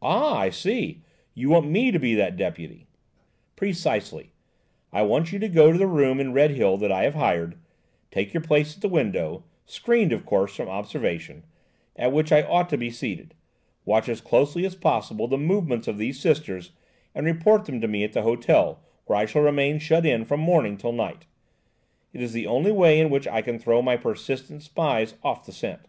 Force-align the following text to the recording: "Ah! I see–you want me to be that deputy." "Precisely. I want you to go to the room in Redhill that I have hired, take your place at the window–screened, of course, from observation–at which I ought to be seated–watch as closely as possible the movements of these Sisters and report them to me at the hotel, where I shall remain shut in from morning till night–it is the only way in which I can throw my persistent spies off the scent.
"Ah! 0.00 0.34
I 0.38 0.48
see–you 0.48 1.50
want 1.50 1.68
me 1.68 1.90
to 1.90 1.98
be 1.98 2.14
that 2.14 2.38
deputy." 2.38 2.86
"Precisely. 3.54 4.32
I 4.94 5.02
want 5.02 5.30
you 5.30 5.38
to 5.40 5.46
go 5.50 5.70
to 5.72 5.76
the 5.76 5.86
room 5.86 6.20
in 6.20 6.32
Redhill 6.32 6.78
that 6.78 6.90
I 6.90 7.02
have 7.02 7.14
hired, 7.14 7.58
take 8.10 8.32
your 8.32 8.42
place 8.42 8.74
at 8.74 8.80
the 8.80 8.88
window–screened, 8.88 10.10
of 10.10 10.24
course, 10.24 10.56
from 10.56 10.70
observation–at 10.70 12.12
which 12.12 12.32
I 12.32 12.44
ought 12.44 12.70
to 12.70 12.78
be 12.78 12.88
seated–watch 12.90 14.08
as 14.08 14.22
closely 14.22 14.64
as 14.64 14.74
possible 14.74 15.28
the 15.28 15.36
movements 15.36 15.86
of 15.86 15.98
these 15.98 16.18
Sisters 16.18 16.72
and 17.14 17.26
report 17.26 17.66
them 17.66 17.82
to 17.82 17.88
me 17.88 18.04
at 18.04 18.14
the 18.14 18.22
hotel, 18.22 18.80
where 19.04 19.18
I 19.18 19.26
shall 19.26 19.42
remain 19.42 19.80
shut 19.80 20.06
in 20.06 20.24
from 20.24 20.40
morning 20.40 20.78
till 20.78 20.92
night–it 20.92 22.22
is 22.22 22.32
the 22.32 22.46
only 22.46 22.72
way 22.72 22.98
in 22.98 23.10
which 23.10 23.28
I 23.28 23.42
can 23.42 23.58
throw 23.58 23.82
my 23.82 23.98
persistent 23.98 24.62
spies 24.62 25.12
off 25.22 25.44
the 25.44 25.52
scent. 25.52 25.82